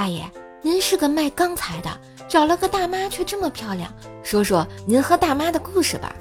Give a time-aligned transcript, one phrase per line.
[0.00, 0.24] 大爷，
[0.62, 1.90] 您是个卖钢材的，
[2.26, 6.16] 找了个大妈却这么漂亮，说说您和大妈的故事吧。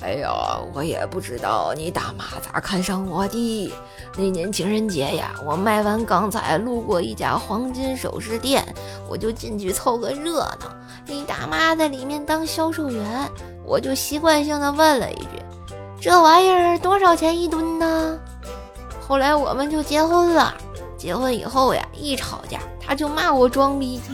[0.00, 0.32] 哎呀，
[0.72, 3.74] 我也不知道你大妈咋看上我的。
[4.16, 8.64] 那年情人节呀，我卖完钢材，路过一家黄金首饰店，
[9.06, 10.74] 我就进去凑个热闹。
[11.04, 13.28] 你大妈在里面当销售员，
[13.66, 15.42] 我就习惯性的问了一句
[16.00, 18.18] ：“这玩意儿多少钱一吨呢？”
[19.06, 20.54] 后来我们就结婚了。
[21.00, 23.98] 结婚以后呀，一吵架他就骂我装逼。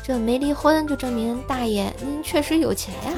[0.00, 3.10] 这没离婚就证明大爷您确实有钱呀。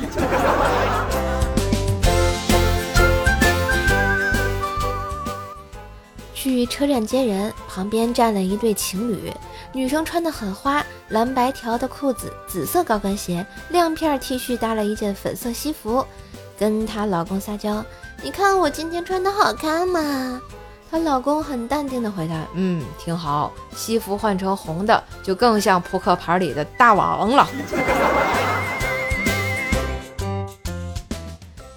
[6.34, 9.30] 去车站接人，旁边站了一对情侣，
[9.74, 16.02] 女生穿的很花，蓝白条的裤子，紫色高跟鞋，亮片 T 恤搭了一件粉色西服，
[16.58, 17.84] 跟她老公撒娇
[18.24, 20.40] ：“你看我今天穿的好看吗？”
[20.90, 23.52] 她老公很淡定的回答：“嗯，挺好。
[23.76, 27.46] 西服换成红的，就更像扑克牌里的大王了。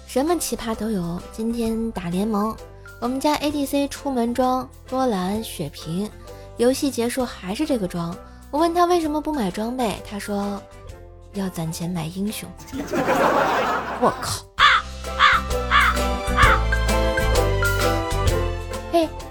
[0.08, 1.20] 什么奇葩都有。
[1.32, 2.56] 今天打联盟，
[3.00, 6.10] 我们家 ADC 出门装波兰血瓶，
[6.56, 8.16] 游戏结束还是这个装。
[8.50, 10.60] 我问他为什么不买装备，他说
[11.34, 12.48] 要攒钱买英雄。
[14.00, 14.42] 我靠！”